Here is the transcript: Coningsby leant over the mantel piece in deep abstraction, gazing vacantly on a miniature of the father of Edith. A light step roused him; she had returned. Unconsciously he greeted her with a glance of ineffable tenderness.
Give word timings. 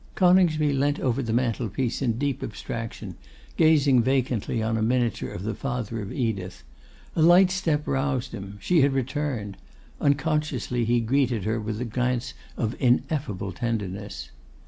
Coningsby 0.15 0.73
leant 0.73 0.99
over 0.99 1.21
the 1.21 1.31
mantel 1.31 1.69
piece 1.69 2.01
in 2.01 2.13
deep 2.17 2.41
abstraction, 2.41 3.17
gazing 3.55 4.01
vacantly 4.01 4.59
on 4.63 4.75
a 4.75 4.81
miniature 4.81 5.29
of 5.31 5.43
the 5.43 5.53
father 5.53 6.01
of 6.01 6.11
Edith. 6.11 6.63
A 7.15 7.21
light 7.21 7.51
step 7.51 7.85
roused 7.87 8.31
him; 8.31 8.57
she 8.59 8.81
had 8.81 8.93
returned. 8.93 9.57
Unconsciously 9.99 10.85
he 10.85 11.01
greeted 11.01 11.43
her 11.43 11.59
with 11.59 11.79
a 11.79 11.85
glance 11.85 12.33
of 12.57 12.75
ineffable 12.79 13.51
tenderness. 13.51 14.31